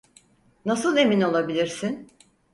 [0.65, 2.11] Nasıl emin olabilirsin?